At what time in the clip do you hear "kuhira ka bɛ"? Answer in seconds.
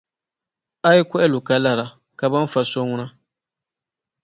1.63-2.37